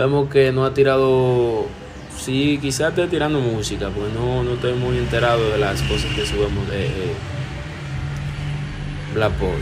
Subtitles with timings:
[0.00, 1.66] Vemos que no ha tirado.
[2.16, 6.24] Sí, quizás esté tirando música, porque no, no estoy muy enterado de las cosas que
[6.24, 7.14] subimos de eh,
[9.12, 9.60] Black Boy.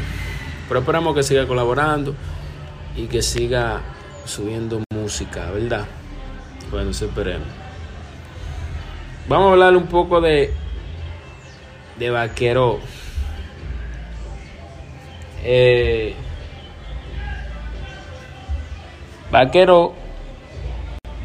[0.68, 2.14] Pero esperamos que siga colaborando
[2.94, 3.80] y que siga
[4.26, 5.86] subiendo música, ¿verdad?
[6.70, 7.48] Bueno, esperemos.
[9.28, 10.54] Vamos a hablar un poco de,
[11.98, 12.78] de Vaquero.
[15.42, 16.14] Eh,
[19.32, 19.94] vaquero,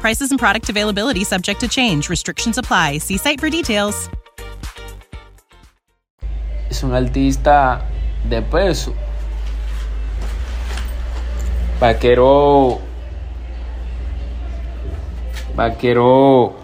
[0.00, 2.08] Prices and product availability subject to change.
[2.08, 2.98] Restrictions apply.
[2.98, 4.08] See site for details.
[6.78, 7.82] es un artista
[8.28, 8.94] de peso.
[11.80, 12.78] Vaquero.
[15.56, 16.54] Vaquero.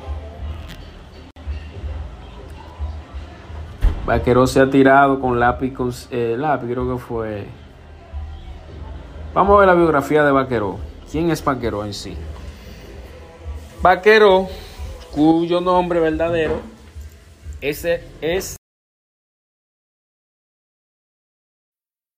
[4.06, 7.46] Vaquero se ha tirado con lápiz, con eh, lápiz, creo que fue.
[9.32, 10.78] Vamos a ver la biografía de Vaquero.
[11.10, 12.16] ¿Quién es Vaquero en sí?
[13.84, 14.48] Vaquero,
[15.12, 16.62] cuyo nombre verdadero
[17.60, 18.56] ese es